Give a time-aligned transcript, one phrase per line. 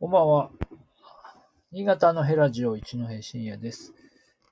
[0.00, 0.50] こんばんは。
[1.72, 3.92] 新潟のヘラジオ一戸深夜です。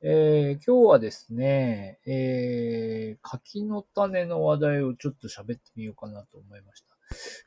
[0.02, 6.94] えー、今日はですね、えー、柿の種の話題をちょっと喋ってみようかなと思いました。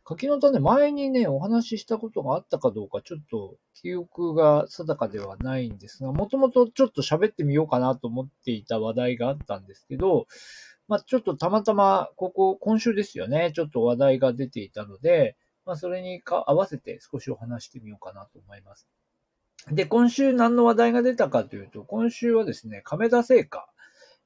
[0.03, 10.25] 柿の種、前にね、お話ししたことがあったかどうか、ちょっと記憶が定かではないんですが、もともとちょっと喋ってみようかなと思っていた話題があったんですけど、
[10.87, 15.35] まあちょっとたまたま、ここ、今週ですよね、ちょっと話題が出ていたので、
[15.65, 18.87] まあそれに合わせて少しお話してみようかなと思います。
[19.69, 23.67] で、今週何の話題が出たかというと、今週はですね、亀田製菓、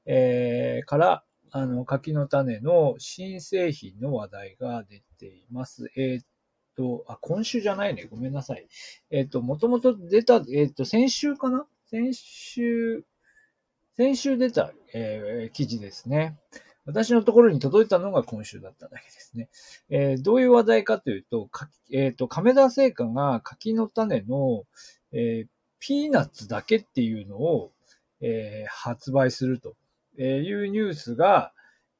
[0.06, 5.90] えー、から、あの、柿の種の新製品の話題が出ています。
[5.96, 6.24] えーっ
[6.74, 8.06] と、あ、今週じゃないね。
[8.10, 8.66] ごめんなさい。
[9.10, 11.66] えーっと、もともと出た、えっと、先週かな？
[11.90, 13.04] 先週、
[13.96, 16.38] 先週出た、え記事ですね。
[16.86, 19.48] 私のところに届いたのが今週だっただけですね。
[19.90, 24.64] えーどういう話題かというと、かえーと、亀田製菓が柿の種の、
[25.12, 27.72] えーピーナッツだけっていうのを、
[28.20, 29.74] えー発売すると
[30.18, 31.52] いうニュースが、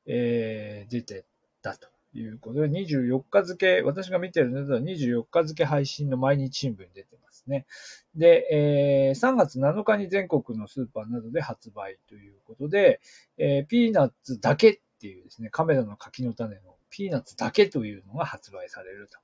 [0.07, 1.25] えー出て
[1.63, 7.16] たということで、24日付、私が見てるのでは24日付配信の毎日新聞に出て
[7.47, 7.67] ますね。
[8.15, 13.01] で、えー3月7日に全国のスーパーなどで発売ということで、
[13.39, 19.19] えーピーナッツだけっていうですね、亀田の柿の種のピーナッツだけというのが発売されると。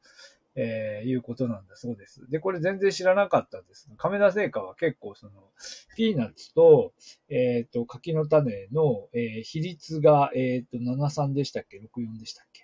[0.54, 2.28] えーいうことなんだそうです。
[2.28, 3.88] で、これ全然知らなかったです。
[3.96, 5.32] 亀田製菓は結構その、
[5.96, 6.92] ピーナッツと、
[7.30, 12.62] えっ、と、柿の種の、えー比率が、えっ、と、73でしたっけ ?64 でしたっけ？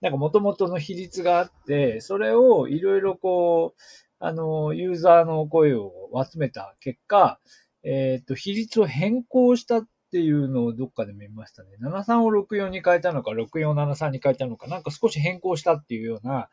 [0.00, 3.80] なんか元々の比率があって、それをいろいろこう、
[4.18, 5.92] あの、ユーザーの声を
[6.24, 7.38] 集めた結果、
[7.82, 11.70] えっ、と、比率を変更したっていうのをどっかで見ましたね。
[11.80, 16.48] 73を64に変えたのか、6473に変えたのか、なんか少し変更したっていうような、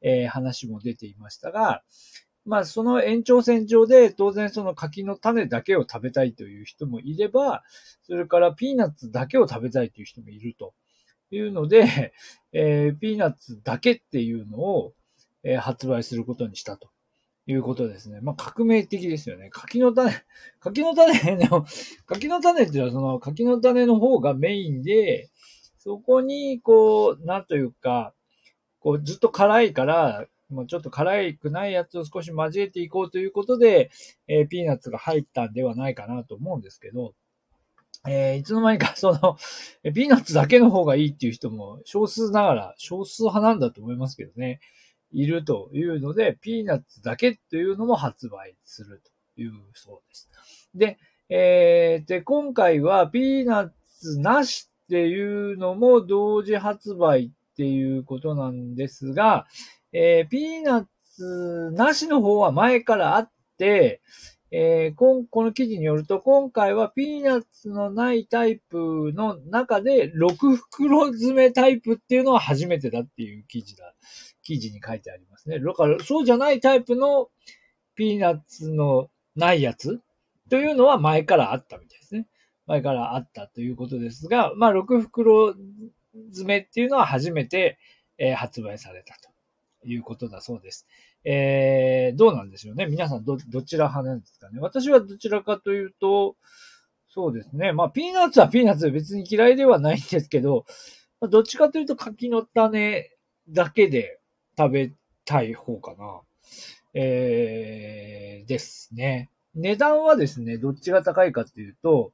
[0.00, 1.82] えー話も出ていましたが、
[2.44, 7.62] まあその延長線上で当然その柿の種だけを食べたいという人もいれば、
[8.02, 10.74] それからピーナッツだけを食べたいという人もいると
[11.30, 12.12] いうので、
[12.52, 14.94] えーピーナッツだけっていうのを、
[15.44, 16.91] えー発売することにしたと
[17.46, 18.20] いうことですね。
[18.20, 19.50] まあ革命的ですよね。
[19.50, 20.12] 柿の種、
[20.60, 21.12] 柿の種、
[22.06, 25.30] 柿の種っていうのはその柿の種の方がメインで、
[25.78, 28.14] そこにこう、なんというか、
[28.80, 33.90] こうずっと辛いから、もうちょっと辛くないやつを少し交えていこうということで、
[34.28, 37.14] えーピーナッツが入ったんではないかなと思うんですけど、
[38.08, 39.36] えーいつの間にかその、
[39.92, 44.60] ピーナッツだけの方がいいっていう人も少数ながら、少数派なんだと思いますけどね、
[45.12, 49.02] いるというので、ピーナッツだけというのも発売する
[49.36, 50.30] というそうです。
[50.74, 59.46] で、えーで、今回はピーナッツなしっていうのも同時発売っていうことなんですが、
[59.92, 64.00] えーピーナッツなしの方は前からあって、
[64.50, 73.94] えーこんこの記事によると、今回はピーナッツのないタイプの中で、6袋詰めタイプっていうのは初めてだっていう記事だ、
[74.52, 75.58] 記事に書いてありますね。
[75.58, 77.30] だから、そうじゃないタイプの
[77.94, 80.00] ピーナッツのないやつ
[80.50, 82.26] というのは前からあったみたいですね。
[82.66, 85.54] 前からあったということですが、まあ、6袋
[86.28, 87.78] 詰めっていうのは初めて、
[88.18, 89.16] えー発売された
[89.80, 90.86] ということだそうです。
[91.24, 92.86] えー、どうなんでしょうね。
[92.86, 94.60] 皆さんど、どちら派なんですかね。
[94.60, 96.36] 私はどちらかというと、
[97.08, 97.72] そうですね。
[97.72, 100.66] まあ、ピーナッツはピーナッツで別に嫌いではないんですけど、
[101.20, 103.10] どっちかというと柿の種
[103.48, 104.20] だけで
[104.56, 104.92] 食べ
[105.24, 106.20] たい方かな。
[106.94, 109.30] えー、ですね。
[109.54, 112.12] 値段はですね、どっちが高いかというと、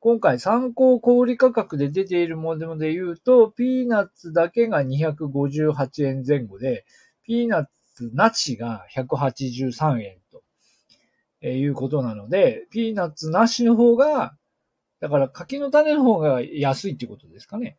[0.00, 6.84] 今回参考小売価格で出ているもので言うと、ピーナッツだけが258円前後で、
[7.22, 10.34] ピーナッツなしが183円と
[11.46, 14.34] えーいうことなので、ピーナッツなしの方が、
[15.00, 17.76] だから柿の種の方が安いってことですかね。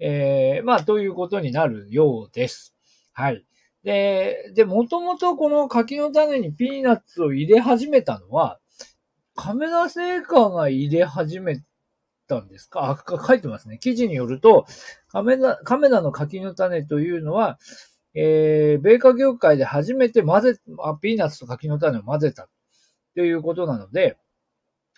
[0.00, 2.75] えーまあ、ということになるようです。
[3.18, 3.46] はい。
[3.82, 8.60] で、で、もともとこの柿の種にピーナッツを入れ始めたのは、
[9.34, 11.62] 亀田製菓が入れ始め
[12.28, 12.90] たんですか？
[12.90, 13.78] あ、書いてますね。
[13.78, 14.66] 記事によると、
[15.08, 17.58] 亀田、亀田の柿の種というのは、
[18.12, 22.50] えー、米化業界で初めて混ぜ、あピーナッツと柿の種を混ぜた
[23.14, 24.18] ということなので、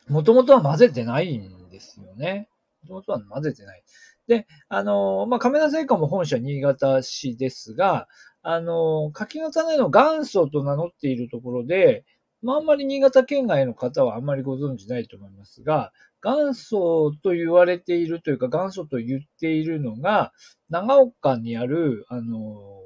[0.09, 2.49] もともとは混ぜてないんですよね。
[2.83, 3.85] もともとは混ぜてない。
[4.29, 8.07] で、あのまあ、亀田製菓も本社新潟市ですが、
[8.43, 12.05] あの柿の種の元祖と名乗っているところで、
[12.43, 15.93] まあ、あんまり新潟県外の方はあんまりご存知ないと思いますが、
[16.23, 20.33] 元祖と言われているというか、元祖と言っているのが、
[20.69, 22.83] 長岡にある、あの、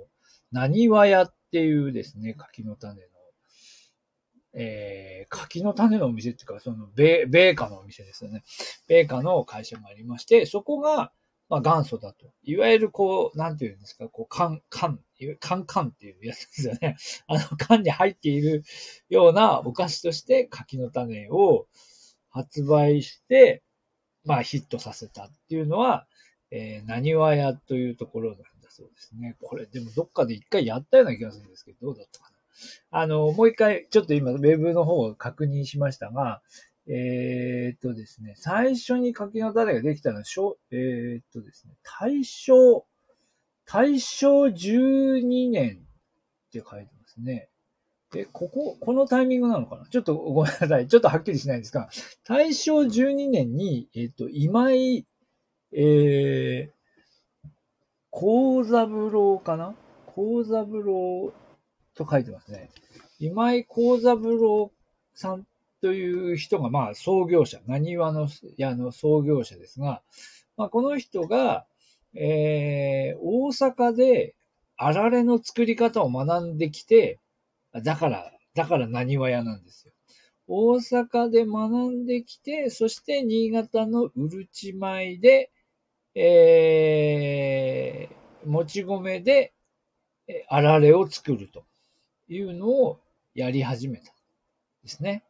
[0.52, 3.08] 何和屋っていうですね、柿の種の、
[4.54, 8.42] えー、柿の種のお店っていうか、その米、米菓のお店ですよね。
[8.86, 11.12] 米菓の会社がありまして、そこが、
[11.52, 12.32] まあ元祖だと。
[12.44, 14.99] いわゆるこう、なんていうんですか、こう、缶、缶、
[15.38, 16.96] カンカンっていうやつですよね。
[17.28, 18.64] あの、缶に入っている
[19.10, 21.66] ようなお菓子として柿の種を
[22.31, 23.62] 発売して、
[24.25, 26.06] まあヒットさせたっていうのは、
[26.50, 29.37] えー、何話屋というところなんだそうですね。
[29.43, 32.98] これ、でもどっかで一回やったような気がするんですけど、どうだったかな。
[32.98, 36.40] あの、もう一回、ちょっと今、ウェブの方を確認しましたが、
[36.88, 40.23] えー、っとですね、最初に柿の種ができたのは、
[40.70, 42.84] えー、っとですね、大正、
[43.64, 45.76] 大正12年
[46.49, 47.49] って書いてますね。
[48.14, 49.87] え、ここ、このタイミングなのかな？
[49.87, 50.87] ちょっとごめんなさい。
[50.87, 51.88] ちょっとはっきりしないんですが、
[52.25, 55.06] 大正12年に、えっ、と、今井、
[55.73, 57.49] えー、
[58.11, 59.75] 幸三郎かな？
[60.06, 61.32] 幸三郎
[61.94, 62.70] と書いてますね。
[63.19, 64.73] 今井幸三郎
[65.14, 65.46] さん
[65.82, 70.00] という人が、まあ、創業者、何話の屋の創業者ですが、
[70.56, 71.67] まあ、この人が、
[72.14, 74.37] えー、大阪で
[74.76, 77.19] あられの作り方を学んできて、
[77.75, 79.93] だから、だから何話屋なんですよ。
[80.46, 85.50] 大阪で学んできて、そして新潟のうるち米で、
[86.14, 89.52] えー、もち米で、
[90.49, 91.64] あられを作ると
[92.29, 93.00] いうのを
[93.34, 94.14] やり始めたん。
[94.84, 95.25] ですね。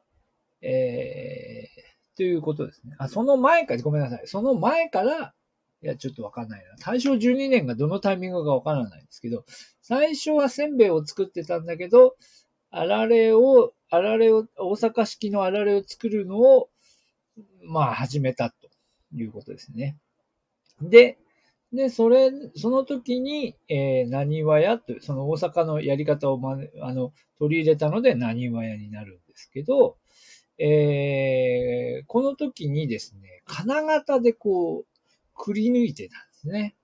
[0.62, 2.94] えー、ということですね。
[2.98, 4.22] あ、その前か、ごめんなさい。
[4.26, 5.34] その前から、
[5.82, 6.76] いや、ちょっとわかんないな。
[6.78, 9.44] 大正12年がどのタイミングかわからないんですけど、
[9.82, 12.16] 最初はせんべいを作ってたんだけど、
[12.70, 16.70] あられを、あられを、大阪式のあられを作るのを、
[17.64, 18.68] まあ、始めたと
[19.14, 19.96] いうことですね。
[20.80, 21.18] で、
[21.72, 26.40] で、それ、その時に、えー、何和屋という、その大阪のやり方を、
[26.82, 29.96] あの、取り入れたので何和屋になるんですけど、
[30.58, 34.86] えー、この時にですね、金型でこう、
[35.34, 36.76] くり抜いてたんですね。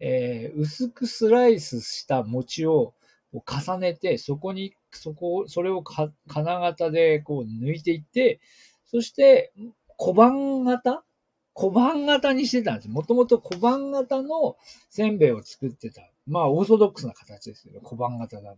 [0.00, 2.94] えー、薄くスライスした餅を
[3.32, 6.12] 重ねて、そこに、そこ、それを金
[6.60, 8.40] 型でこう抜いていって、
[8.86, 9.52] そして、
[9.96, 11.04] 小判型？
[11.52, 12.88] 小判型にしてたんです。
[12.88, 14.56] もともと小判型の
[14.90, 16.08] せんべいを作ってた。
[16.24, 18.52] まあ、オーソドックスな形ですけど、小判型なんだ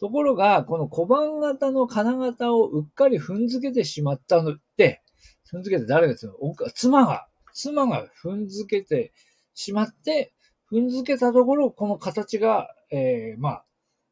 [0.00, 5.02] ところが、この小判型の金型をうっかり踏んづけてしまったのって、
[5.52, 6.28] 踏んづけて誰がです
[6.74, 9.12] 妻が、妻が踏んづけて
[9.54, 10.32] しまって、
[10.70, 13.64] 踏んづけたところ、この形が、えー、まあ、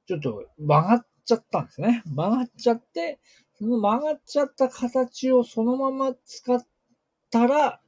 [0.06, 2.02] ちょっと曲がっちゃったんですね。
[2.06, 3.20] 曲がっちゃって、
[3.58, 6.64] その曲がっちゃった形をそのまま使っ
[7.31, 7.81] たら、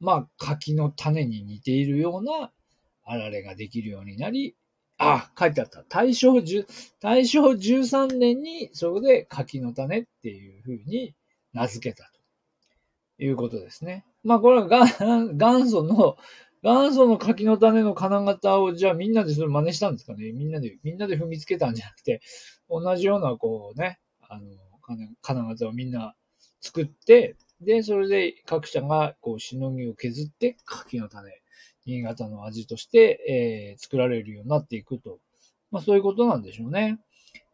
[0.00, 2.50] まあ、柿の種に似ているような
[3.04, 4.56] あられができるようになり、
[5.02, 5.82] あ、書いてあった。
[5.88, 6.66] 大正10、
[7.00, 11.14] 大正13年に、そこで柿の種っていう風に
[11.52, 12.10] 名付けた
[13.18, 14.04] ということですね。
[14.22, 14.66] まあ、これは
[15.34, 16.16] 元祖の、
[16.62, 22.20] 元祖の柿の種の金型を、じゃあみんなでそれ真似したんですかねみんなで、みんなで踏みつけたんじゃなくて、
[22.70, 24.46] 同じような、こうね、あの、
[25.20, 26.14] 金型をみんな
[26.60, 31.42] 作って、で、それで各社が、こう、しのぎを削って、柿の種、
[31.86, 35.18] 新潟の味として、えー、作られるようになっていくと。
[35.70, 37.00] まあ、そういうことなんでしょうね。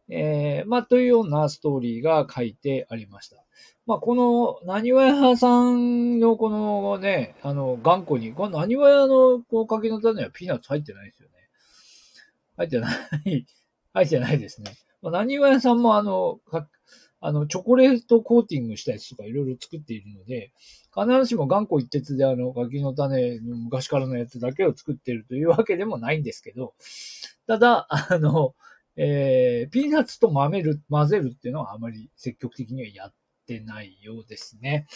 [0.09, 3.37] えー、まあ、というようなストーリーが書いてありました。
[3.85, 11.35] まあ、この、何わ屋さんのこのね、あの、頑固に、この何わ屋のこう柿の種はピーナッツ入ってないですよね。
[12.57, 13.45] 入ってない、
[13.93, 14.73] 入ってないですね。
[15.01, 16.39] まあ、何わ屋さんもあの、
[17.21, 20.51] あの、チョコレートコーティングしたやつとかいろいろ作っているので、
[20.95, 26.73] 必ずしも頑固一徹であの、柿の種の昔からのやつだけを作っているというわけでもないんですけど、
[27.47, 28.55] ただ、あの、
[28.95, 33.13] えー、ピーナッツとまぜる、混ぜるっていうのはあまり積極的にはやっ
[33.47, 34.87] てないようですね。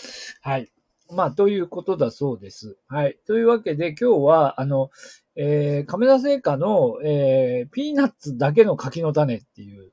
[0.42, 0.72] はい。
[1.10, 2.78] まあ、ということだそうです。
[2.88, 3.18] はい。
[3.26, 4.90] というわけで、今日は、あの、
[5.36, 9.92] えー、亀田製菓の、えー、ピーナッツだけの柿の種っていう、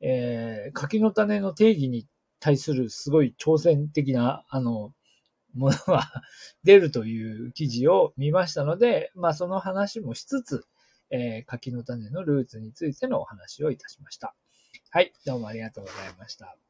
[0.00, 2.06] えー、柿の種の定義に
[2.38, 4.92] 対するすごい挑戦的な、あの、
[5.54, 6.10] ものが
[6.64, 10.64] 出るという記事を見ましたので、まあその話もしつつ、
[11.10, 14.34] えー、柿の種のルーツについてのお話をいたしました。
[14.90, 16.69] はい、どうもありがとうございました。